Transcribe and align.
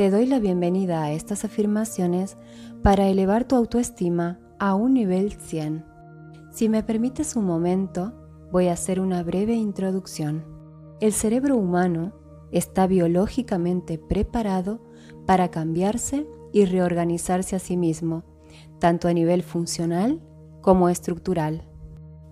Te 0.00 0.08
doy 0.08 0.24
la 0.24 0.38
bienvenida 0.38 1.02
a 1.02 1.12
estas 1.12 1.44
afirmaciones 1.44 2.38
para 2.82 3.08
elevar 3.08 3.44
tu 3.44 3.54
autoestima 3.54 4.40
a 4.58 4.74
un 4.74 4.94
nivel 4.94 5.30
100. 5.30 5.84
Si 6.50 6.70
me 6.70 6.82
permites 6.82 7.36
un 7.36 7.44
momento, 7.44 8.14
voy 8.50 8.68
a 8.68 8.72
hacer 8.72 8.98
una 8.98 9.22
breve 9.22 9.56
introducción. 9.56 10.46
El 11.02 11.12
cerebro 11.12 11.58
humano 11.58 12.14
está 12.50 12.86
biológicamente 12.86 13.98
preparado 13.98 14.80
para 15.26 15.50
cambiarse 15.50 16.26
y 16.50 16.64
reorganizarse 16.64 17.54
a 17.54 17.58
sí 17.58 17.76
mismo, 17.76 18.24
tanto 18.78 19.06
a 19.06 19.12
nivel 19.12 19.42
funcional 19.42 20.22
como 20.62 20.88
estructural. 20.88 21.68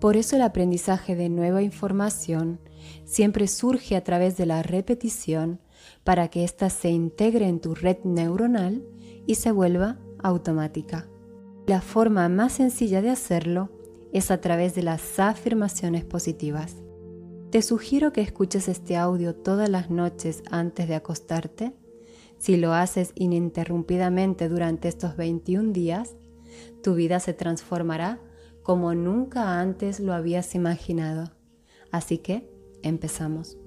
Por 0.01 0.17
eso 0.17 0.37
el 0.37 0.41
aprendizaje 0.41 1.15
de 1.15 1.29
nueva 1.29 1.61
información 1.61 2.61
siempre 3.05 3.47
surge 3.47 3.95
a 3.95 4.03
través 4.03 4.37
de 4.37 4.47
la 4.47 4.63
repetición 4.63 5.59
para 6.03 6.27
que 6.29 6.43
ésta 6.43 6.69
se 6.69 6.89
integre 6.89 7.47
en 7.47 7.59
tu 7.59 7.75
red 7.75 7.97
neuronal 8.03 8.83
y 9.25 9.35
se 9.35 9.51
vuelva 9.51 9.99
automática. 10.21 11.07
La 11.67 11.81
forma 11.81 12.27
más 12.29 12.53
sencilla 12.53 13.01
de 13.01 13.09
hacerlo 13.09 13.69
es 14.11 14.31
a 14.31 14.41
través 14.41 14.75
de 14.75 14.83
las 14.83 15.19
afirmaciones 15.19 16.03
positivas. 16.03 16.77
Te 17.51 17.61
sugiero 17.61 18.13
que 18.13 18.21
escuches 18.21 18.67
este 18.67 18.95
audio 18.95 19.35
todas 19.35 19.69
las 19.69 19.89
noches 19.89 20.43
antes 20.51 20.87
de 20.87 20.95
acostarte. 20.95 21.73
Si 22.37 22.57
lo 22.57 22.73
haces 22.73 23.11
ininterrumpidamente 23.15 24.49
durante 24.49 24.87
estos 24.87 25.15
21 25.15 25.73
días, 25.73 26.15
tu 26.83 26.95
vida 26.95 27.19
se 27.19 27.33
transformará 27.33 28.19
como 28.63 28.93
nunca 28.93 29.59
antes 29.59 29.99
lo 29.99 30.13
habías 30.13 30.53
imaginado. 30.55 31.31
Así 31.91 32.19
que, 32.19 32.49
empezamos. 32.83 33.57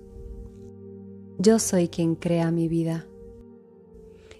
Yo 1.38 1.58
soy 1.58 1.88
quien 1.88 2.14
crea 2.14 2.50
mi 2.50 2.68
vida. 2.68 3.06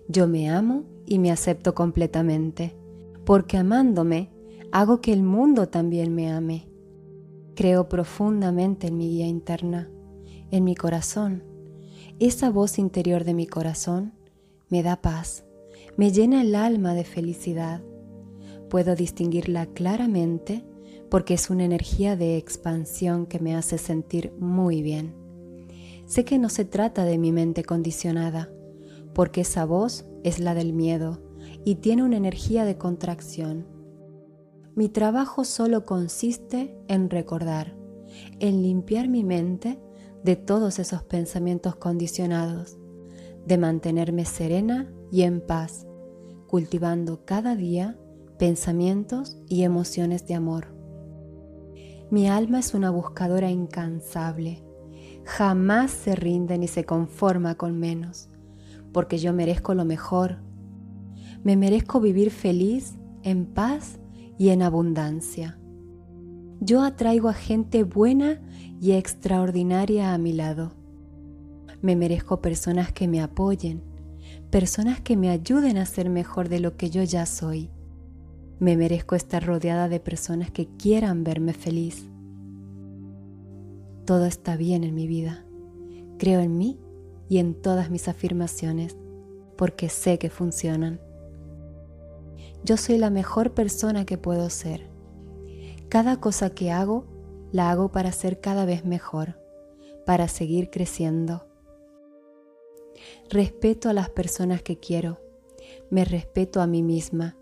Yo 0.08 0.28
me 0.28 0.50
amo 0.50 0.84
y 1.06 1.18
me 1.18 1.30
acepto 1.30 1.74
completamente, 1.74 2.76
porque 3.24 3.56
amándome 3.56 4.30
hago 4.72 5.00
que 5.00 5.12
el 5.12 5.22
mundo 5.22 5.68
también 5.68 6.14
me 6.14 6.30
ame. 6.30 6.68
Creo 7.54 7.88
profundamente 7.88 8.88
en 8.88 8.98
mi 8.98 9.08
guía 9.08 9.26
interna, 9.26 9.90
en 10.50 10.64
mi 10.64 10.74
corazón. 10.74 11.44
Esa 12.18 12.50
voz 12.50 12.78
interior 12.78 13.24
de 13.24 13.34
mi 13.34 13.46
corazón 13.46 14.12
me 14.68 14.82
da 14.82 15.00
paz, 15.00 15.44
me 15.96 16.12
llena 16.12 16.42
el 16.42 16.54
alma 16.54 16.94
de 16.94 17.04
felicidad. 17.04 17.82
Puedo 18.68 18.94
distinguirla 18.94 19.66
claramente 19.66 20.64
porque 21.10 21.34
es 21.34 21.50
una 21.50 21.64
energía 21.64 22.16
de 22.16 22.36
expansión 22.36 23.26
que 23.26 23.38
me 23.38 23.54
hace 23.54 23.76
sentir 23.76 24.32
muy 24.38 24.82
bien. 24.82 25.21
Sé 26.12 26.26
que 26.26 26.38
no 26.38 26.50
se 26.50 26.66
trata 26.66 27.04
de 27.04 27.16
mi 27.16 27.32
mente 27.32 27.64
condicionada, 27.64 28.50
porque 29.14 29.40
esa 29.40 29.64
voz 29.64 30.04
es 30.24 30.40
la 30.40 30.54
del 30.54 30.74
miedo 30.74 31.22
y 31.64 31.76
tiene 31.76 32.02
una 32.02 32.18
energía 32.18 32.64
de 32.64 32.76
contracción 32.76 33.72
mi 34.74 34.88
trabajo 34.88 35.44
solo 35.44 35.84
consiste 35.84 36.74
en 36.88 37.10
recordar, 37.10 37.76
en 38.40 38.62
limpiar 38.62 39.06
mi 39.06 39.22
mente 39.22 39.78
de 40.24 40.34
todos 40.34 40.78
esos 40.78 41.02
pensamientos 41.02 41.76
condicionados, 41.76 42.78
de 43.44 43.58
mantenerme 43.58 44.24
serena 44.24 44.90
y 45.10 45.22
en 45.22 45.42
paz, 45.42 45.86
cultivando 46.46 47.26
cada 47.26 47.54
día 47.54 47.98
pensamientos 48.38 49.36
y 49.46 49.64
emociones 49.64 50.26
de 50.26 50.34
amor. 50.36 50.68
Mi 52.10 52.30
alma 52.30 52.60
es 52.60 52.72
una 52.72 52.90
buscadora 52.90 53.50
incansable, 53.50 54.64
jamás 55.24 55.90
se 55.90 56.14
rinde 56.14 56.58
ni 56.58 56.68
se 56.68 56.84
conforma 56.84 57.54
con 57.54 57.78
menos, 57.78 58.28
porque 58.92 59.18
yo 59.18 59.32
merezco 59.32 59.74
lo 59.74 59.84
mejor. 59.84 60.38
Me 61.44 61.56
merezco 61.56 62.00
vivir 62.00 62.30
feliz, 62.30 62.98
en 63.22 63.46
paz 63.46 63.98
y 64.38 64.50
en 64.50 64.62
abundancia. 64.62 65.58
Yo 66.60 66.82
atraigo 66.82 67.28
a 67.28 67.34
gente 67.34 67.82
buena 67.84 68.40
y 68.80 68.92
extraordinaria 68.92 70.14
a 70.14 70.18
mi 70.18 70.32
lado. 70.32 70.72
Me 71.80 71.96
merezco 71.96 72.40
personas 72.40 72.92
que 72.92 73.08
me 73.08 73.20
apoyen, 73.20 73.82
personas 74.50 75.00
que 75.00 75.16
me 75.16 75.30
ayuden 75.30 75.78
a 75.78 75.86
ser 75.86 76.10
mejor 76.10 76.48
de 76.48 76.60
lo 76.60 76.76
que 76.76 76.90
yo 76.90 77.02
ya 77.02 77.26
soy. 77.26 77.70
Me 78.60 78.76
merezco 78.76 79.16
estar 79.16 79.44
rodeada 79.44 79.88
de 79.88 79.98
personas 79.98 80.52
que 80.52 80.68
quieran 80.76 81.24
verme 81.24 81.52
feliz. 81.52 82.11
Todo 84.04 84.26
está 84.26 84.56
bien 84.56 84.84
en 84.84 84.94
mi 84.94 85.06
vida. 85.06 85.44
Creo 86.18 86.40
en 86.40 86.56
mí 86.58 86.78
y 87.28 87.38
en 87.38 87.54
todas 87.54 87.90
mis 87.90 88.08
afirmaciones 88.08 88.96
porque 89.56 89.88
sé 89.88 90.18
que 90.18 90.30
funcionan. 90.30 91.00
Yo 92.64 92.76
soy 92.76 92.98
la 92.98 93.10
mejor 93.10 93.52
persona 93.52 94.04
que 94.04 94.18
puedo 94.18 94.50
ser. 94.50 94.88
Cada 95.88 96.20
cosa 96.20 96.50
que 96.50 96.70
hago, 96.70 97.06
la 97.52 97.70
hago 97.70 97.92
para 97.92 98.12
ser 98.12 98.40
cada 98.40 98.64
vez 98.64 98.84
mejor, 98.84 99.40
para 100.06 100.28
seguir 100.28 100.70
creciendo. 100.70 101.46
Respeto 103.30 103.88
a 103.88 103.92
las 103.92 104.10
personas 104.10 104.62
que 104.62 104.78
quiero, 104.78 105.20
me 105.90 106.04
respeto 106.04 106.60
a 106.60 106.66
mí 106.66 106.82
misma 106.82 107.36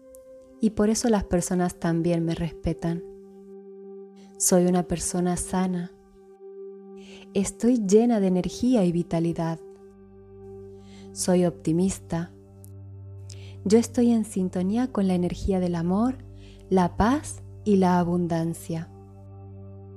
y 0.60 0.70
por 0.70 0.90
eso 0.90 1.08
las 1.08 1.24
personas 1.24 1.76
también 1.76 2.24
me 2.24 2.34
respetan. 2.34 3.04
Soy 4.38 4.66
una 4.66 4.86
persona 4.86 5.36
sana. 5.36 5.92
Estoy 7.34 7.86
llena 7.86 8.20
de 8.20 8.26
energía 8.26 8.84
y 8.84 8.92
vitalidad. 8.92 9.58
Soy 11.12 11.44
optimista 11.44 12.32
yo 13.64 13.78
estoy 13.78 14.10
en 14.10 14.24
sintonía 14.24 14.90
con 14.90 15.06
la 15.06 15.14
energía 15.14 15.60
del 15.60 15.74
amor, 15.74 16.16
la 16.70 16.96
paz 16.96 17.42
y 17.64 17.76
la 17.76 17.98
abundancia. 17.98 18.88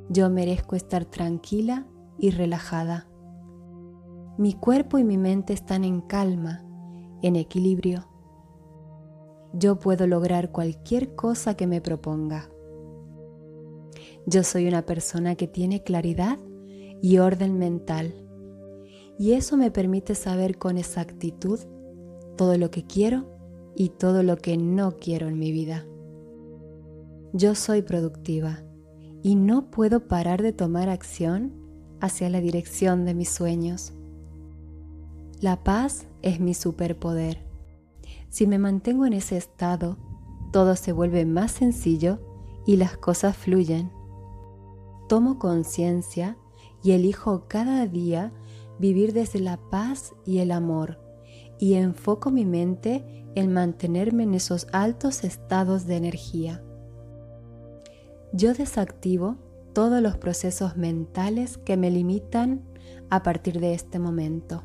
Yo 0.09 0.29
merezco 0.29 0.75
estar 0.75 1.05
tranquila 1.05 1.87
y 2.17 2.31
relajada. 2.31 3.07
Mi 4.37 4.53
cuerpo 4.53 4.97
y 4.97 5.05
mi 5.05 5.17
mente 5.17 5.53
están 5.53 5.85
en 5.85 6.01
calma, 6.01 6.65
en 7.21 7.37
equilibrio. 7.37 8.05
Yo 9.53 9.79
puedo 9.79 10.07
lograr 10.07 10.51
cualquier 10.51 11.15
cosa 11.15 11.55
que 11.55 11.65
me 11.65 11.79
proponga. 11.79 12.49
Yo 14.25 14.43
soy 14.43 14.67
una 14.67 14.85
persona 14.85 15.35
que 15.35 15.47
tiene 15.47 15.83
claridad 15.83 16.37
y 17.03 17.17
orden 17.17 17.59
mental, 17.59 18.15
y 19.19 19.33
eso 19.33 19.57
me 19.57 19.71
permite 19.71 20.15
saber 20.15 20.57
con 20.57 20.77
exactitud 20.77 21.59
todo 22.37 22.57
lo 22.57 22.71
que 22.71 22.85
quiero 22.85 23.25
y 23.75 23.89
todo 23.89 24.23
lo 24.23 24.37
que 24.37 24.55
no 24.55 24.95
quiero 24.95 25.27
en 25.27 25.37
mi 25.37 25.51
vida. 25.51 25.85
Yo 27.33 27.55
soy 27.55 27.81
productiva 27.81 28.63
y 29.21 29.35
no 29.35 29.69
puedo 29.69 30.07
parar 30.07 30.41
de 30.41 30.53
tomar 30.53 30.87
acción 30.87 31.51
hacia 31.99 32.29
la 32.29 32.39
dirección 32.39 33.03
de 33.03 33.13
mis 33.13 33.27
sueños. 33.27 33.91
La 35.41 35.61
paz 35.61 36.07
es 36.21 36.39
mi 36.39 36.53
superpoder. 36.53 37.45
Si 38.29 38.47
me 38.47 38.59
mantengo 38.59 39.05
en 39.05 39.11
ese 39.11 39.35
estado, 39.35 39.97
todo 40.53 40.77
se 40.77 40.93
vuelve 40.93 41.25
más 41.25 41.51
sencillo 41.51 42.19
y 42.65 42.77
las 42.77 42.95
cosas 42.95 43.35
fluyen. 43.35 43.91
Tomo 45.09 45.37
conciencia 45.37 46.37
y 46.83 46.91
elijo 46.91 47.45
cada 47.47 47.87
día 47.87 48.33
vivir 48.79 49.13
desde 49.13 49.39
la 49.39 49.57
paz 49.69 50.13
y 50.25 50.39
el 50.39 50.51
amor 50.51 50.99
y 51.59 51.75
enfoco 51.75 52.31
mi 52.31 52.45
mente 52.45 53.25
en 53.35 53.53
mantenerme 53.53 54.23
en 54.23 54.33
esos 54.33 54.67
altos 54.71 55.23
estados 55.23 55.85
de 55.85 55.95
energía. 55.95 56.63
Yo 58.33 58.53
desactivo 58.53 59.37
todos 59.73 60.01
los 60.01 60.17
procesos 60.17 60.75
mentales 60.75 61.57
que 61.57 61.77
me 61.77 61.89
limitan 61.89 62.61
a 63.09 63.23
partir 63.23 63.59
de 63.59 63.73
este 63.73 63.99
momento 63.99 64.63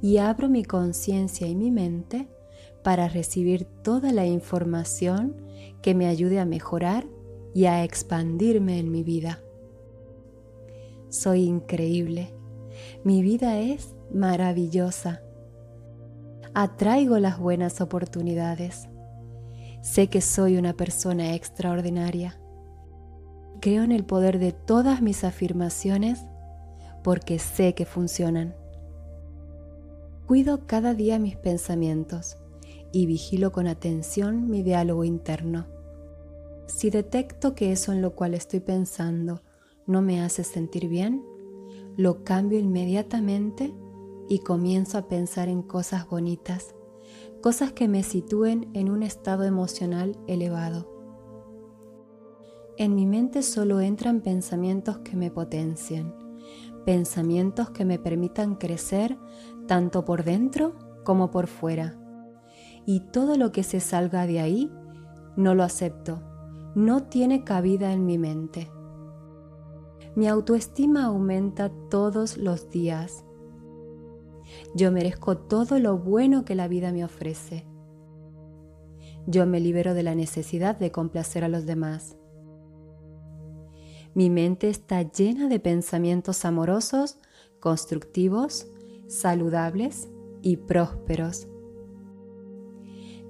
y 0.00 0.18
abro 0.18 0.48
mi 0.48 0.64
conciencia 0.64 1.46
y 1.46 1.54
mi 1.54 1.70
mente 1.70 2.28
para 2.82 3.08
recibir 3.08 3.64
toda 3.82 4.12
la 4.12 4.26
información 4.26 5.36
que 5.80 5.94
me 5.94 6.08
ayude 6.08 6.40
a 6.40 6.44
mejorar 6.44 7.06
y 7.54 7.66
a 7.66 7.84
expandirme 7.84 8.78
en 8.78 8.90
mi 8.90 9.04
vida. 9.04 9.40
Soy 11.12 11.42
increíble. 11.42 12.34
Mi 13.04 13.20
vida 13.20 13.58
es 13.58 13.94
maravillosa 14.14 15.20
atraigo 16.54 17.18
las 17.18 17.38
buenas 17.38 17.82
oportunidades. 17.82 18.88
Sé 19.82 20.08
que 20.08 20.22
soy 20.22 20.56
una 20.56 20.72
persona 20.72 21.34
extraordinaria. 21.34 22.40
Creo 23.60 23.82
en 23.82 23.92
el 23.92 24.06
poder 24.06 24.38
de 24.38 24.52
todas 24.52 25.02
mis 25.02 25.22
afirmaciones 25.22 26.24
porque 27.04 27.38
sé 27.38 27.74
que 27.74 27.84
funcionan. 27.84 28.54
Cuido 30.26 30.66
cada 30.66 30.94
día 30.94 31.18
mis 31.18 31.36
pensamientos 31.36 32.38
y 32.90 33.04
vigilo 33.04 33.52
con 33.52 33.66
atención 33.66 34.48
mi 34.48 34.62
diálogo 34.62 35.04
interno. 35.04 35.66
Si 36.68 36.88
detecto 36.88 37.54
que 37.54 37.70
eso 37.70 37.92
en 37.92 38.00
lo 38.00 38.14
cual 38.14 38.32
estoy 38.32 38.60
pensando 38.60 39.42
no 39.86 40.02
me 40.02 40.20
hace 40.20 40.44
sentir 40.44 40.88
bien, 40.88 41.24
lo 41.96 42.24
cambio 42.24 42.58
inmediatamente 42.58 43.74
y 44.28 44.38
comienzo 44.38 44.98
a 44.98 45.08
pensar 45.08 45.48
en 45.48 45.62
cosas 45.62 46.08
bonitas, 46.08 46.74
cosas 47.42 47.72
que 47.72 47.88
me 47.88 48.02
sitúen 48.02 48.70
en 48.72 48.90
un 48.90 49.02
estado 49.02 49.44
emocional 49.44 50.16
elevado. 50.26 50.88
En 52.78 52.94
mi 52.94 53.06
mente 53.06 53.42
solo 53.42 53.80
entran 53.80 54.22
pensamientos 54.22 54.98
que 54.98 55.16
me 55.16 55.30
potencien, 55.30 56.14
pensamientos 56.86 57.70
que 57.70 57.84
me 57.84 57.98
permitan 57.98 58.54
crecer 58.54 59.18
tanto 59.66 60.04
por 60.04 60.24
dentro 60.24 60.74
como 61.04 61.30
por 61.30 61.46
fuera. 61.46 61.98
Y 62.86 63.00
todo 63.12 63.36
lo 63.36 63.52
que 63.52 63.62
se 63.62 63.80
salga 63.80 64.26
de 64.26 64.40
ahí, 64.40 64.72
no 65.36 65.54
lo 65.54 65.62
acepto, 65.62 66.22
no 66.74 67.04
tiene 67.04 67.44
cabida 67.44 67.92
en 67.92 68.06
mi 68.06 68.18
mente. 68.18 68.70
Mi 70.14 70.28
autoestima 70.28 71.06
aumenta 71.06 71.70
todos 71.88 72.36
los 72.36 72.68
días. 72.68 73.24
Yo 74.74 74.92
merezco 74.92 75.38
todo 75.38 75.78
lo 75.78 75.96
bueno 75.96 76.44
que 76.44 76.54
la 76.54 76.68
vida 76.68 76.92
me 76.92 77.02
ofrece. 77.02 77.66
Yo 79.26 79.46
me 79.46 79.58
libero 79.58 79.94
de 79.94 80.02
la 80.02 80.14
necesidad 80.14 80.76
de 80.76 80.92
complacer 80.92 81.44
a 81.44 81.48
los 81.48 81.64
demás. 81.64 82.18
Mi 84.14 84.28
mente 84.28 84.68
está 84.68 85.00
llena 85.00 85.48
de 85.48 85.58
pensamientos 85.58 86.44
amorosos, 86.44 87.18
constructivos, 87.58 88.66
saludables 89.06 90.10
y 90.42 90.58
prósperos. 90.58 91.48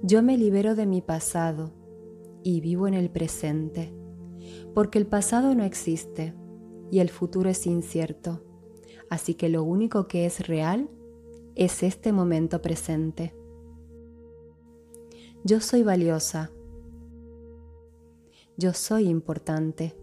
Yo 0.01 0.21
me 0.21 0.37
libero 0.37 0.75
de 0.75 0.85
mi 0.85 1.01
pasado 1.01 1.71
y 2.43 2.59
vivo 2.59 2.89
en 2.89 2.93
el 2.93 3.09
presente, 3.09 3.93
porque 4.73 4.99
el 4.99 5.07
pasado 5.07 5.55
no 5.55 5.63
existe 5.63 6.33
y 6.93 6.99
el 6.99 7.09
futuro 7.09 7.49
es 7.49 7.65
incierto, 7.65 8.43
así 9.09 9.33
que 9.33 9.49
lo 9.49 9.63
único 9.63 10.07
que 10.07 10.27
es 10.27 10.45
real 10.45 10.91
es 11.55 11.81
este 11.81 12.13
momento 12.13 12.61
presente. 12.61 13.33
Yo 15.43 15.59
soy 15.59 15.81
valiosa. 15.81 16.51
Yo 18.57 18.73
soy 18.73 19.07
importante. 19.07 19.95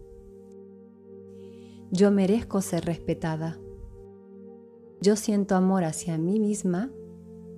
Yo 1.91 2.11
merezco 2.11 2.59
ser 2.59 2.83
respetada. 2.83 3.57
Yo 4.99 5.15
siento 5.15 5.55
amor 5.55 5.85
hacia 5.85 6.17
mí 6.17 6.41
misma 6.41 6.91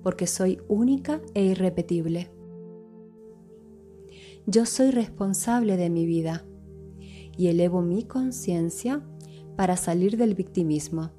porque 0.04 0.28
soy 0.28 0.60
única 0.68 1.20
e 1.34 1.44
irrepetible. 1.44 2.30
Yo 4.46 4.64
soy 4.64 4.92
responsable 4.92 5.76
de 5.76 5.90
mi 5.90 6.06
vida 6.06 6.46
y 7.36 7.48
elevo 7.48 7.82
mi 7.82 8.04
conciencia 8.04 9.02
para 9.56 9.76
salir 9.76 10.16
del 10.16 10.34
victimismo, 10.34 11.10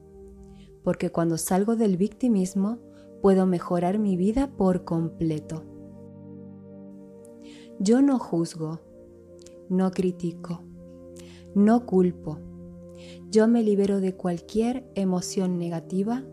porque 0.84 1.12
cuando 1.12 1.38
salgo 1.38 1.76
del 1.76 1.98
victimismo 1.98 2.80
puedo 3.22 3.46
mejorar 3.46 4.00
mi 4.00 4.18
vida 4.18 4.52
por 4.56 4.84
completo. 4.84 5.64
Yo 7.80 8.02
no 8.02 8.20
juzgo, 8.20 8.80
no 9.70 9.92
critico, 9.92 10.62
no 11.56 11.86
culpo. 11.86 12.40
Yo 13.32 13.48
me 13.48 13.64
libero 13.64 14.00
de 14.00 14.16
cualquier 14.16 14.90
emoción 14.96 15.58
negativa 15.58 16.24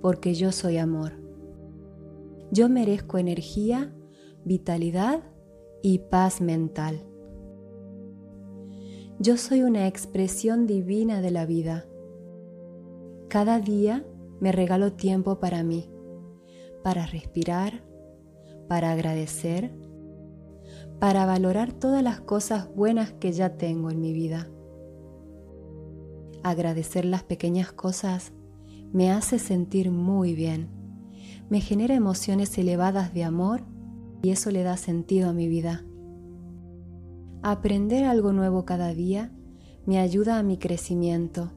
porque 0.00 0.34
yo 0.34 0.52
soy 0.52 0.78
amor. 0.78 1.12
Yo 2.50 2.68
merezco 2.68 3.18
energía, 3.18 3.94
vitalidad 4.44 5.22
y 5.82 5.98
paz 5.98 6.40
mental. 6.40 7.07
Yo 9.20 9.36
soy 9.36 9.62
una 9.62 9.88
expresión 9.88 10.68
divina 10.68 11.20
de 11.20 11.32
la 11.32 11.44
vida. 11.44 11.86
Cada 13.28 13.58
día 13.58 14.06
me 14.38 14.52
regalo 14.52 14.92
tiempo 14.92 15.40
para 15.40 15.64
mí, 15.64 15.90
para 16.84 17.04
respirar, 17.04 17.82
para 18.68 18.92
agradecer, 18.92 19.74
para 21.00 21.26
valorar 21.26 21.72
todas 21.72 22.00
las 22.00 22.20
cosas 22.20 22.72
buenas 22.76 23.12
que 23.12 23.32
ya 23.32 23.56
tengo 23.56 23.90
en 23.90 24.00
mi 24.00 24.12
vida. 24.12 24.48
Agradecer 26.44 27.04
las 27.04 27.24
pequeñas 27.24 27.72
cosas 27.72 28.32
me 28.92 29.10
hace 29.10 29.40
sentir 29.40 29.90
muy 29.90 30.36
bien, 30.36 30.70
me 31.50 31.60
genera 31.60 31.96
emociones 31.96 32.56
elevadas 32.56 33.12
de 33.14 33.24
amor 33.24 33.62
y 34.22 34.30
eso 34.30 34.52
le 34.52 34.62
da 34.62 34.76
sentido 34.76 35.30
a 35.30 35.32
mi 35.32 35.48
vida. 35.48 35.84
Aprender 37.42 38.04
algo 38.04 38.32
nuevo 38.32 38.64
cada 38.64 38.92
día 38.92 39.30
me 39.86 40.00
ayuda 40.00 40.38
a 40.38 40.42
mi 40.42 40.58
crecimiento. 40.58 41.52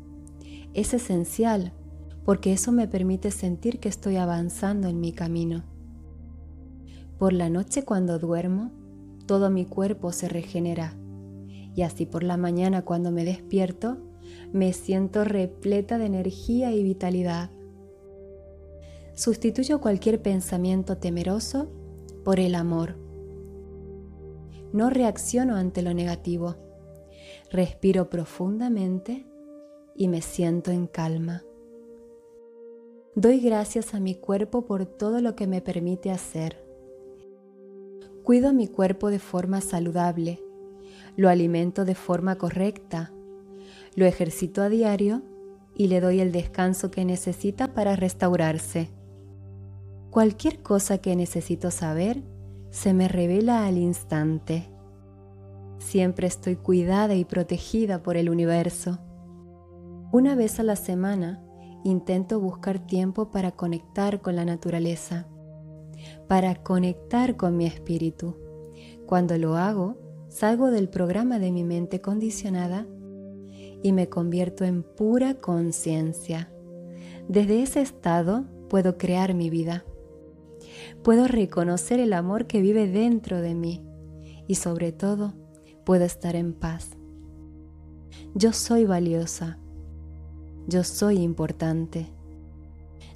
Es 0.75 0.93
esencial 0.93 1.73
porque 2.23 2.53
eso 2.53 2.71
me 2.71 2.87
permite 2.87 3.31
sentir 3.31 3.79
que 3.79 3.89
estoy 3.89 4.17
avanzando 4.17 4.87
en 4.87 4.99
mi 4.99 5.11
camino. 5.11 5.63
Por 7.17 7.33
la 7.33 7.49
noche 7.49 7.83
cuando 7.83 8.19
duermo, 8.19 8.69
todo 9.25 9.49
mi 9.49 9.65
cuerpo 9.65 10.11
se 10.11 10.29
regenera 10.29 10.95
y 11.75 11.81
así 11.81 12.05
por 12.05 12.21
la 12.21 12.37
mañana 12.37 12.83
cuando 12.83 13.11
me 13.11 13.25
despierto, 13.25 13.97
me 14.53 14.73
siento 14.73 15.23
repleta 15.23 15.97
de 15.97 16.05
energía 16.05 16.71
y 16.73 16.83
vitalidad. 16.83 17.49
Sustituyo 19.15 19.81
cualquier 19.81 20.21
pensamiento 20.21 20.97
temeroso 20.97 21.71
por 22.23 22.39
el 22.39 22.53
amor 22.53 23.10
no 24.73 24.89
reacciono 24.89 25.55
ante 25.55 25.81
lo 25.81 25.93
negativo. 25.93 26.55
Respiro 27.49 28.09
profundamente 28.09 29.25
y 29.95 30.07
me 30.07 30.21
siento 30.21 30.71
en 30.71 30.87
calma. 30.87 31.43
Doy 33.15 33.39
gracias 33.41 33.93
a 33.93 33.99
mi 33.99 34.15
cuerpo 34.15 34.65
por 34.65 34.85
todo 34.85 35.19
lo 35.19 35.35
que 35.35 35.47
me 35.47 35.61
permite 35.61 36.11
hacer. 36.11 36.63
Cuido 38.23 38.53
mi 38.53 38.67
cuerpo 38.67 39.09
de 39.09 39.19
forma 39.19 39.59
saludable, 39.59 40.41
lo 41.17 41.27
alimento 41.27 41.83
de 41.83 41.95
forma 41.95 42.37
correcta, 42.37 43.11
lo 43.95 44.05
ejercito 44.05 44.61
a 44.61 44.69
diario 44.69 45.23
y 45.75 45.87
le 45.87 45.99
doy 45.99 46.21
el 46.21 46.31
descanso 46.31 46.91
que 46.91 47.03
necesita 47.03 47.73
para 47.73 47.95
restaurarse. 47.95 48.89
Cualquier 50.09 50.61
cosa 50.61 50.99
que 50.99 51.15
necesito 51.15 51.71
saber, 51.71 52.23
se 52.71 52.93
me 52.93 53.09
revela 53.09 53.65
al 53.65 53.77
instante. 53.77 54.69
Siempre 55.77 56.27
estoy 56.27 56.55
cuidada 56.55 57.15
y 57.15 57.25
protegida 57.25 58.01
por 58.01 58.15
el 58.15 58.29
universo. 58.29 58.99
Una 60.13 60.35
vez 60.35 60.59
a 60.59 60.63
la 60.63 60.77
semana 60.77 61.43
intento 61.83 62.39
buscar 62.39 62.79
tiempo 62.79 63.29
para 63.29 63.51
conectar 63.51 64.21
con 64.21 64.37
la 64.37 64.45
naturaleza, 64.45 65.27
para 66.27 66.55
conectar 66.63 67.35
con 67.35 67.57
mi 67.57 67.65
espíritu. 67.65 68.37
Cuando 69.05 69.37
lo 69.37 69.57
hago, 69.57 69.97
salgo 70.29 70.71
del 70.71 70.87
programa 70.87 71.39
de 71.39 71.51
mi 71.51 71.65
mente 71.65 71.99
condicionada 71.99 72.87
y 73.83 73.91
me 73.91 74.07
convierto 74.07 74.63
en 74.63 74.83
pura 74.83 75.33
conciencia. 75.33 76.49
Desde 77.27 77.63
ese 77.63 77.81
estado 77.81 78.45
puedo 78.69 78.97
crear 78.97 79.33
mi 79.33 79.49
vida 79.49 79.83
puedo 81.03 81.27
reconocer 81.27 81.99
el 81.99 82.13
amor 82.13 82.47
que 82.47 82.61
vive 82.61 82.87
dentro 82.87 83.41
de 83.41 83.55
mí 83.55 83.83
y 84.47 84.55
sobre 84.55 84.91
todo 84.91 85.33
puedo 85.85 86.05
estar 86.05 86.35
en 86.35 86.53
paz. 86.53 86.91
Yo 88.35 88.53
soy 88.53 88.85
valiosa. 88.85 89.57
Yo 90.67 90.83
soy 90.83 91.17
importante. 91.19 92.07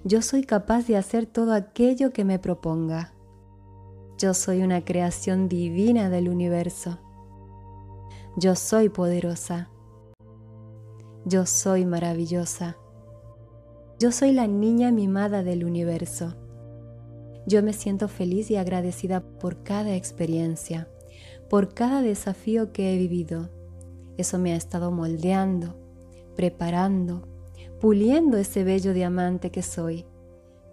Yo 0.03 0.21
soy 0.21 0.43
capaz 0.43 0.87
de 0.87 0.97
hacer 0.97 1.25
todo 1.25 1.53
aquello 1.53 2.11
que 2.11 2.25
me 2.25 2.39
proponga. 2.39 3.13
Yo 4.17 4.33
soy 4.33 4.63
una 4.63 4.83
creación 4.83 5.47
divina 5.47 6.09
del 6.09 6.29
universo. 6.29 6.99
Yo 8.37 8.55
soy 8.55 8.89
poderosa. 8.89 9.69
Yo 11.25 11.45
soy 11.45 11.85
maravillosa. 11.85 12.77
Yo 13.99 14.11
soy 14.11 14.31
la 14.31 14.47
niña 14.47 14.91
mimada 14.91 15.43
del 15.43 15.65
universo. 15.65 16.35
Yo 17.47 17.61
me 17.61 17.73
siento 17.73 18.07
feliz 18.07 18.49
y 18.49 18.55
agradecida 18.55 19.21
por 19.21 19.61
cada 19.61 19.95
experiencia, 19.95 20.87
por 21.49 21.73
cada 21.73 22.01
desafío 22.01 22.71
que 22.71 22.93
he 22.93 22.97
vivido. 22.97 23.49
Eso 24.17 24.39
me 24.39 24.53
ha 24.53 24.55
estado 24.55 24.91
moldeando, 24.91 25.75
preparando, 26.35 27.27
puliendo 27.79 28.37
ese 28.37 28.63
bello 28.63 28.93
diamante 28.93 29.51
que 29.51 29.61
soy, 29.61 30.05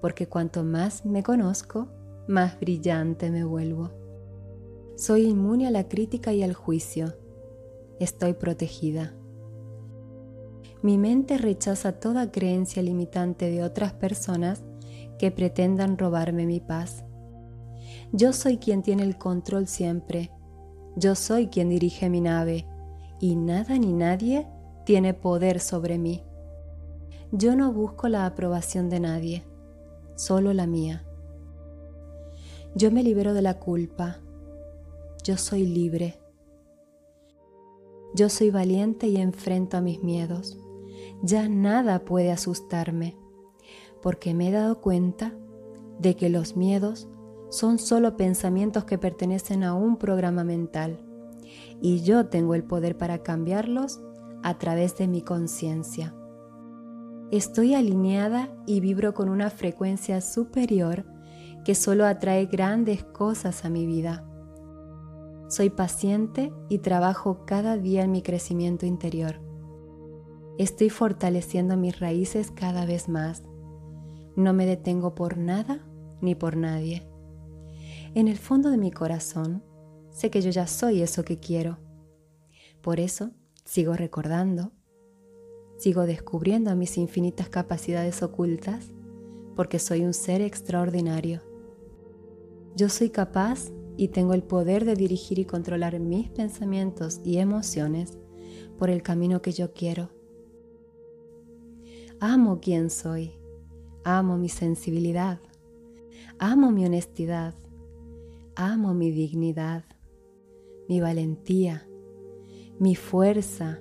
porque 0.00 0.26
cuanto 0.28 0.64
más 0.64 1.04
me 1.04 1.22
conozco, 1.22 1.88
más 2.26 2.58
brillante 2.58 3.30
me 3.30 3.44
vuelvo. 3.44 3.90
Soy 4.96 5.26
inmune 5.26 5.66
a 5.66 5.70
la 5.70 5.88
crítica 5.88 6.32
y 6.32 6.42
al 6.42 6.54
juicio. 6.54 7.14
Estoy 7.98 8.32
protegida. 8.32 9.14
Mi 10.80 10.98
mente 10.98 11.38
rechaza 11.38 11.92
toda 11.92 12.32
creencia 12.32 12.82
limitante 12.82 13.50
de 13.50 13.62
otras 13.62 13.92
personas 13.92 14.64
que 15.22 15.30
pretendan 15.30 15.98
robarme 15.98 16.46
mi 16.46 16.58
paz. 16.58 17.04
Yo 18.10 18.32
soy 18.32 18.58
quien 18.58 18.82
tiene 18.82 19.04
el 19.04 19.18
control 19.18 19.68
siempre. 19.68 20.32
Yo 20.96 21.14
soy 21.14 21.46
quien 21.46 21.68
dirige 21.68 22.10
mi 22.10 22.20
nave 22.20 22.66
y 23.20 23.36
nada 23.36 23.78
ni 23.78 23.92
nadie 23.92 24.48
tiene 24.84 25.14
poder 25.14 25.60
sobre 25.60 25.96
mí. 25.96 26.24
Yo 27.30 27.54
no 27.54 27.72
busco 27.72 28.08
la 28.08 28.26
aprobación 28.26 28.88
de 28.88 28.98
nadie. 28.98 29.44
solo 30.16 30.52
la 30.52 30.66
mía. 30.66 31.04
Yo 32.74 32.90
me 32.90 33.04
libero 33.04 33.32
de 33.32 33.42
la 33.42 33.60
culpa. 33.60 34.18
Yo 35.22 35.36
soy 35.36 35.64
libre. 35.64 36.18
Yo 38.16 38.28
soy 38.28 38.50
valiente 38.50 39.06
y 39.06 39.18
enfrento 39.18 39.76
a 39.76 39.82
mis 39.82 40.02
miedos. 40.02 40.58
Ya 41.22 41.48
nada 41.48 42.00
puede 42.00 42.32
asustarme, 42.32 43.16
porque 44.02 44.35
me 44.35 44.49
he 44.49 44.52
dado 44.52 44.80
cuenta 44.80 45.32
de 45.99 46.16
que 46.16 46.28
los 46.28 46.56
miedos 46.56 47.09
son 47.50 47.78
solo 47.78 48.16
pensamientos 48.16 48.85
que 48.85 48.99
pertenecen 48.99 49.62
a 49.62 49.75
un 49.75 49.97
programa 49.97 50.44
mental 50.44 50.99
y 51.80 52.02
yo 52.02 52.26
tengo 52.26 52.54
el 52.54 52.64
poder 52.64 52.97
para 52.97 53.23
cambiarlos 53.23 54.00
a 54.42 54.59
través 54.59 54.97
de 54.97 55.09
mi 55.09 55.23
conciencia. 55.23 56.14
Estoy 57.30 57.75
alineada 57.75 58.50
y 58.66 58.80
vibro 58.80 59.14
con 59.14 59.28
una 59.28 59.50
frecuencia 59.50 60.21
superior 60.21 61.04
que 61.64 61.75
solo 61.75 62.06
atrae 62.06 62.47
grandes 62.47 63.04
cosas 63.04 63.64
a 63.64 63.71
mi 63.71 63.87
vida. 63.87 64.26
Soy 65.49 65.71
paciente 65.71 66.52
y 66.68 66.78
trabajo 66.78 67.44
cada 67.47 67.76
día 67.76 68.04
en 68.04 68.12
mi 68.12 68.23
crecimiento 68.23 68.87
interior. 68.87 69.40
Estoy 70.59 70.90
fortaleciendo 70.90 71.76
mis 71.76 71.99
raíces 72.00 72.50
cada 72.50 72.85
vez 72.85 73.09
más. 73.09 73.42
No 74.36 74.52
me 74.52 74.66
detengo 74.66 75.14
por 75.14 75.36
nada 75.36 75.86
ni 76.20 76.34
por 76.34 76.56
nadie. 76.56 77.06
En 78.14 78.28
el 78.28 78.38
fondo 78.38 78.70
de 78.70 78.78
mi 78.78 78.90
corazón, 78.90 79.62
sé 80.10 80.30
que 80.30 80.40
yo 80.40 80.50
ya 80.50 80.66
soy 80.66 81.02
eso 81.02 81.24
que 81.24 81.38
quiero. 81.38 81.78
Por 82.80 83.00
eso, 83.00 83.30
sigo 83.64 83.94
recordando, 83.94 84.72
sigo 85.78 86.06
descubriendo 86.06 86.74
mis 86.76 86.96
infinitas 86.98 87.48
capacidades 87.48 88.22
ocultas, 88.22 88.92
porque 89.56 89.78
soy 89.78 90.04
un 90.04 90.14
ser 90.14 90.40
extraordinario. 90.40 91.42
Yo 92.74 92.88
soy 92.88 93.10
capaz 93.10 93.70
y 93.96 94.08
tengo 94.08 94.32
el 94.32 94.42
poder 94.42 94.84
de 94.84 94.94
dirigir 94.94 95.38
y 95.38 95.44
controlar 95.44 95.98
mis 96.00 96.30
pensamientos 96.30 97.20
y 97.24 97.38
emociones 97.38 98.18
por 98.78 98.90
el 98.90 99.02
camino 99.02 99.42
que 99.42 99.52
yo 99.52 99.72
quiero. 99.72 100.10
Amo 102.20 102.60
quien 102.60 102.88
soy, 102.88 103.32
amo 104.04 104.37
mi 104.37 104.49
sensibilidad, 104.49 105.38
amo 106.38 106.71
mi 106.71 106.85
honestidad, 106.85 107.54
Amo 108.54 108.92
mi 108.92 109.11
dignidad, 109.11 109.85
mi 110.87 111.00
valentía, 111.00 111.88
mi 112.78 112.94
fuerza, 112.94 113.80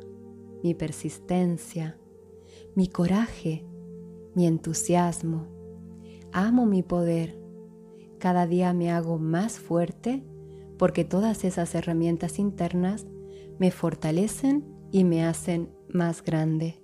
mi 0.63 0.74
persistencia, 0.74 1.98
mi 2.74 2.88
coraje, 2.88 3.66
mi 4.34 4.48
entusiasmo. 4.48 5.48
Amo 6.32 6.66
mi 6.66 6.84
poder. 6.84 7.38
Cada 8.18 8.48
día 8.48 8.72
me 8.72 8.92
hago 8.92 9.20
más 9.20 9.60
fuerte 9.60 10.24
porque 10.78 11.04
todas 11.04 11.44
esas 11.44 11.75
herramientas 11.75 12.40
internas 12.40 13.06
me 13.60 13.72
fortalecen 13.72 14.66
y 14.90 15.04
me 15.04 15.25
hacen 15.25 15.70
más 15.90 16.24
grande. 16.24 16.82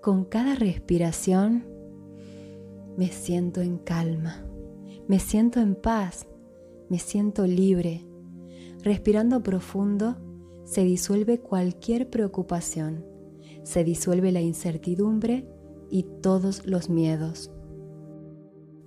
Con 0.00 0.24
cada 0.24 0.54
respiración 0.54 1.66
me 2.96 3.08
siento 3.08 3.60
en 3.60 3.78
calma, 3.78 4.44
me 5.08 5.18
siento 5.18 5.60
en 5.60 5.74
paz 5.74 6.26
me 6.92 6.98
siento 6.98 7.46
libre. 7.46 8.06
Respirando 8.82 9.42
profundo, 9.42 10.16
se 10.64 10.84
disuelve 10.84 11.40
cualquier 11.40 12.10
preocupación, 12.10 13.06
se 13.62 13.82
disuelve 13.82 14.30
la 14.30 14.42
incertidumbre 14.42 15.48
y 15.88 16.02
todos 16.20 16.66
los 16.66 16.90
miedos. 16.90 17.50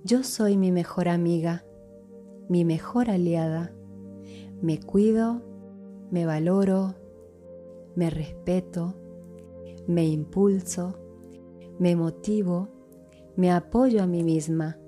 Yo 0.04 0.22
soy 0.22 0.56
mi 0.56 0.70
mejor 0.70 1.08
amiga, 1.08 1.64
mi 2.48 2.64
mejor 2.64 3.10
aliada. 3.10 3.74
Me 4.62 4.78
cuido, 4.78 5.42
me 6.12 6.26
valoro, 6.26 6.94
me 7.96 8.08
respeto, 8.08 8.94
me 9.88 10.06
impulso, 10.06 10.96
me 11.80 11.96
motivo, 11.96 12.68
me 13.36 13.52
apoyo 13.52 14.02
a 14.02 14.06
mí 14.06 14.22
misma 14.22 14.78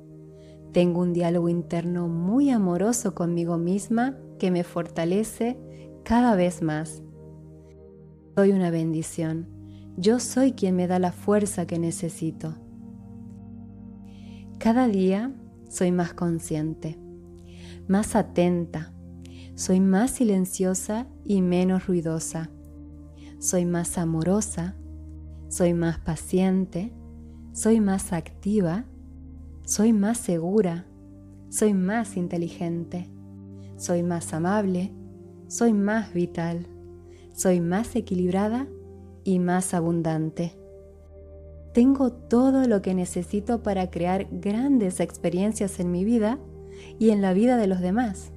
tengo 0.72 1.00
un 1.00 1.12
diálogo 1.12 1.48
interno 1.48 2.08
muy 2.08 2.50
amoroso 2.50 3.14
conmigo 3.14 3.56
misma 3.56 4.16
que 4.38 4.50
me 4.50 4.64
fortalece 4.64 5.58
cada 6.04 6.36
vez 6.36 6.62
más. 6.62 7.02
Soy 8.36 8.52
una 8.52 8.70
bendición. 8.70 9.48
Yo 9.96 10.20
soy 10.20 10.52
quien 10.52 10.76
me 10.76 10.86
da 10.86 10.98
la 10.98 11.10
fuerza 11.10 11.66
que 11.66 11.78
necesito. 11.78 12.54
Cada 14.58 14.86
día 14.88 15.32
soy 15.68 15.90
más 15.90 16.14
consciente, 16.14 16.98
más 17.88 18.14
atenta, 18.14 18.92
soy 19.54 19.80
más 19.80 20.12
silenciosa 20.12 21.08
y 21.24 21.42
menos 21.42 21.86
ruidosa. 21.86 22.50
Soy 23.40 23.64
más 23.64 23.98
amorosa, 23.98 24.76
soy 25.48 25.74
más 25.74 25.98
paciente, 25.98 26.92
soy 27.52 27.80
más 27.80 28.12
activa 28.12 28.84
soy 29.68 29.92
más 29.92 30.16
segura, 30.16 30.86
soy 31.50 31.74
más 31.74 32.16
inteligente, 32.16 33.10
soy 33.76 34.02
más 34.02 34.32
amable, 34.32 34.94
soy 35.46 35.74
más 35.74 36.14
vital, 36.14 36.66
soy 37.34 37.60
más 37.60 37.94
equilibrada 37.94 38.66
y 39.24 39.40
más 39.40 39.74
abundante. 39.74 40.58
Tengo 41.74 42.10
todo 42.10 42.66
lo 42.66 42.80
que 42.80 42.94
necesito 42.94 43.62
para 43.62 43.90
crear 43.90 44.26
grandes 44.32 45.00
experiencias 45.00 45.80
en 45.80 45.90
mi 45.90 46.02
vida 46.02 46.38
y 46.98 47.10
en 47.10 47.20
la 47.20 47.34
vida 47.34 47.58
de 47.58 47.66
los 47.66 47.80
demás. 47.80 48.32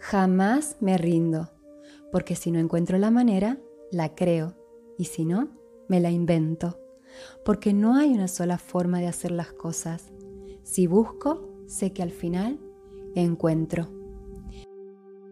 Jamás 0.00 0.78
me 0.80 0.96
rindo, 0.96 1.50
porque 2.10 2.36
si 2.36 2.50
no 2.50 2.58
encuentro 2.58 2.96
la 2.96 3.10
manera, 3.10 3.58
la 3.92 4.14
creo, 4.14 4.54
y 4.96 5.04
si 5.04 5.26
no, 5.26 5.50
me 5.88 6.00
la 6.00 6.10
invento 6.10 6.78
porque 7.44 7.72
no 7.72 7.96
hay 7.96 8.12
una 8.12 8.28
sola 8.28 8.58
forma 8.58 9.00
de 9.00 9.08
hacer 9.08 9.30
las 9.30 9.52
cosas. 9.52 10.12
Si 10.62 10.86
busco, 10.86 11.48
sé 11.66 11.92
que 11.92 12.02
al 12.02 12.10
final 12.10 12.58
encuentro. 13.14 13.88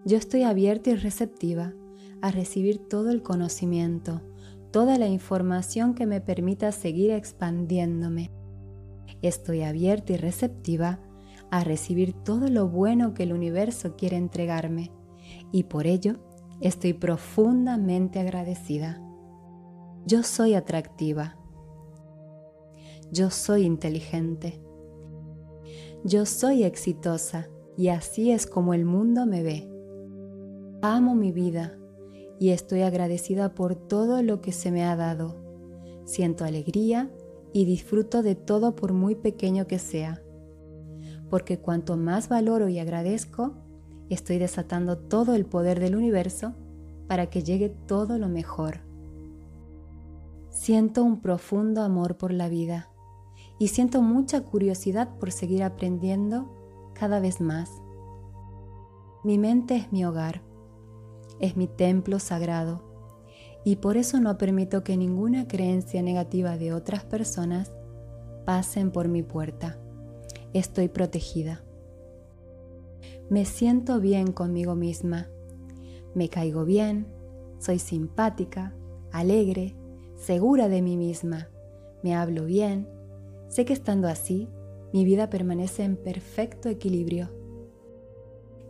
Yo 0.05 0.17
estoy 0.17 0.43
abierta 0.43 0.91
y 0.91 0.97
receptiva 0.97 1.75
a 2.21 2.31
recibir 2.31 2.79
todo 2.79 3.11
el 3.11 3.23
conocimiento, 3.23 4.21
toda 4.71 4.99
la 4.99 5.07
información 5.09 5.95
que 5.95 6.07
me 6.07 6.21
permita 6.21 6.73
seguir 6.73 7.11
expandiéndome. 7.11 8.31
Estoy 9.23 9.62
abierta 9.62 10.12
y 10.12 10.17
receptiva 10.17 11.01
a 11.51 11.65
recibir 11.65 12.15
todo 12.15 12.49
lo 12.49 12.69
bueno 12.69 13.15
que 13.15 13.25
el 13.25 13.33
universo 13.33 13.95
quiere 13.97 14.17
entregarme 14.17 14.91
y 15.53 15.65
por 15.65 15.87
ello 15.87 16.17
estoy 16.61 16.95
profundamente 16.95 18.19
agradecida. 18.19 19.01
Yo 20.07 20.23
soy 20.23 20.55
atractiva 20.55 21.37
yo 23.12 23.28
soy 23.28 23.64
inteligente. 23.64 24.59
Yo 26.02 26.25
soy 26.25 26.64
exitosa 26.64 27.50
y 27.76 27.88
así 27.88 28.31
es 28.31 28.47
como 28.47 28.73
el 28.73 28.87
mundo 28.87 29.26
me 29.26 29.42
ve. 29.42 29.71
Amo 30.81 31.14
mi 31.14 31.31
vida 31.31 31.78
y 32.40 32.50
estoy 32.50 32.81
agradecida 32.81 33.52
por 33.52 33.75
todo 33.75 34.23
lo 34.23 34.40
que 34.40 34.50
se 34.50 34.71
me 34.71 34.85
ha 34.85 34.97
dado. 34.97 35.37
Siento 36.07 36.47
alegría 36.47 37.11
y 37.52 37.66
disfruto 37.66 38.23
de 38.23 38.35
todo 38.35 38.75
por 38.75 38.95
muy 38.95 39.14
pequeño 39.14 39.66
que 39.66 39.78
sea. 39.78 40.23
Porque 41.28 41.59
cuanto 41.59 41.99
más 41.99 42.31
valoro 42.31 42.71
y 42.71 42.78
agradezco, 42.78 43.59
estoy 44.09 44.38
desatando 44.38 44.97
todo 44.97 45.35
el 45.35 45.45
poder 45.45 45.81
del 45.81 45.97
universo 45.97 46.54
para 47.09 47.28
que 47.28 47.42
llegue 47.42 47.69
todo 47.69 48.16
lo 48.16 48.31
mejor. 48.31 48.81
Siento 50.49 51.04
un 51.04 51.21
profundo 51.21 51.83
amor 51.83 52.16
por 52.16 52.33
la 52.33 52.49
vida 52.49 52.88
y 53.62 53.69
siento 53.69 54.02
mucha 54.02 54.40
curiosidad 54.40 55.16
por 55.21 55.31
seguir 55.31 55.62
aprendiendo 55.62 56.52
cada 56.95 57.21
vez 57.21 57.40
más. 57.40 57.71
Mi 59.23 59.38
mente 59.38 59.76
es 59.76 59.92
mi 59.92 60.04
hogar, 60.04 60.42
es 61.38 61.57
mi 61.57 61.69
templo 61.69 62.19
sagrado 62.19 62.83
y 63.64 63.76
por 63.76 63.97
eso 63.97 64.19
no 64.19 64.37
permito 64.37 64.83
que 64.83 64.97
ninguna 64.97 65.47
creencia 65.47 66.02
negativa 66.02 66.59
de 66.59 66.73
otras 66.73 67.04
personas 67.04 67.71
pasen 68.45 68.90
por 68.90 69.07
mi 69.07 69.23
puerta. 69.23 69.78
Estoy 70.52 70.88
protegida. 70.88 71.62
Me 73.31 73.45
siento 73.45 74.00
bien 74.00 74.33
conmigo 74.33 74.75
misma. 74.75 75.28
Me 76.16 76.28
caigo 76.28 76.64
bien, 76.64 77.07
soy 77.61 77.78
simpática, 77.78 78.75
alegre, 79.12 79.76
segura 80.16 80.69
de 80.69 80.83
mí 80.83 80.97
misma. 80.97 81.47
Me 82.02 82.16
hablo 82.16 82.45
bien, 82.45 82.88
Sé 83.52 83.66
que 83.66 83.75
estando 83.75 84.09
así, 84.09 84.49
mi 84.94 85.04
vida 85.04 85.28
permanece 85.28 85.85
en 85.85 85.99
perfecto 85.99 86.71
equilibrio. 86.71 87.28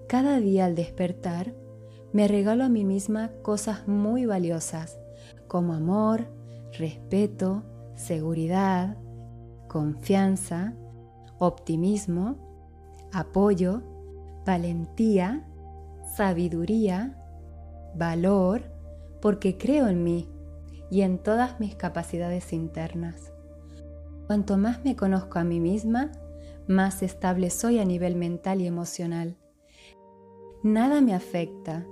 Cada 0.08 0.40
día 0.40 0.64
al 0.64 0.74
despertar, 0.74 1.54
me 2.12 2.26
regalo 2.26 2.64
a 2.64 2.68
mí 2.68 2.84
misma 2.84 3.30
cosas 3.42 3.86
muy 3.86 4.26
valiosas, 4.26 4.98
como 5.46 5.72
amor, 5.72 6.26
respeto, 6.76 7.62
seguridad, 7.94 8.96
confianza, 9.68 10.74
optimismo, 11.38 12.34
apoyo, 13.12 13.84
valentía, 14.44 15.46
sabiduría, 16.16 17.22
valor, 17.94 18.62
porque 19.20 19.56
creo 19.56 19.86
en 19.86 20.02
mí 20.02 20.28
y 20.90 21.02
en 21.02 21.18
todas 21.18 21.60
mis 21.60 21.76
capacidades 21.76 22.52
internas. 22.52 23.31
Cuanto 24.26 24.56
más 24.56 24.84
me 24.84 24.96
conozco 24.96 25.38
a 25.38 25.44
mí 25.44 25.60
misma, 25.60 26.12
más 26.66 27.02
estable 27.02 27.50
soy 27.50 27.78
a 27.78 27.84
nivel 27.84 28.16
mental 28.16 28.60
y 28.60 28.66
emocional. 28.66 29.36
Nada 30.62 31.00
me 31.00 31.14
afecta, 31.14 31.86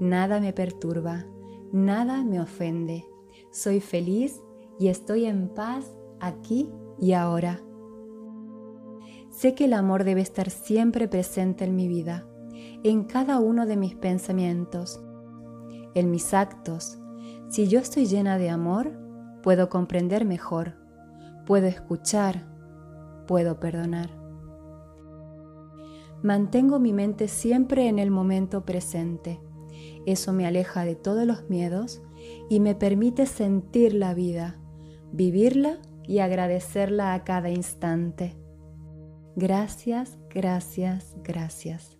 nada 0.00 0.40
me 0.40 0.52
perturba, 0.52 1.26
nada 1.72 2.24
me 2.24 2.40
ofende. 2.40 3.04
Soy 3.52 3.80
feliz 3.80 4.40
y 4.78 4.88
estoy 4.88 5.26
en 5.26 5.48
paz 5.48 5.96
aquí 6.20 6.68
y 6.98 7.12
ahora. 7.12 7.60
Sé 9.30 9.54
que 9.54 9.66
el 9.66 9.74
amor 9.74 10.04
debe 10.04 10.22
estar 10.22 10.50
siempre 10.50 11.08
presente 11.08 11.64
en 11.64 11.76
mi 11.76 11.88
vida, 11.88 12.26
en 12.82 13.04
cada 13.04 13.38
uno 13.38 13.66
de 13.66 13.76
mis 13.76 13.94
pensamientos, 13.94 15.00
en 15.94 16.10
mis 16.10 16.34
actos. 16.34 16.98
Si 17.48 17.68
yo 17.68 17.78
estoy 17.78 18.06
llena 18.06 18.38
de 18.38 18.50
amor, 18.50 18.98
puedo 19.42 19.68
comprender 19.68 20.24
mejor, 20.24 20.85
puedo 21.46 21.66
escuchar, 21.66 22.44
puedo 23.26 23.58
perdonar. 23.58 24.10
Mantengo 26.22 26.78
mi 26.78 26.92
mente 26.92 27.28
siempre 27.28 27.88
en 27.88 27.98
el 27.98 28.10
momento 28.10 28.64
presente. 28.64 29.40
Eso 30.06 30.32
me 30.32 30.46
aleja 30.46 30.84
de 30.84 30.96
todos 30.96 31.26
los 31.26 31.48
miedos 31.48 32.02
y 32.50 32.60
me 32.60 32.74
permite 32.74 33.26
sentir 33.26 33.94
la 33.94 34.12
vida, 34.14 34.60
vivirla 35.12 35.78
y 36.04 36.18
agradecerla 36.18 37.14
a 37.14 37.24
cada 37.24 37.50
instante. 37.50 38.36
Gracias, 39.36 40.18
gracias, 40.30 41.14
gracias. 41.22 41.95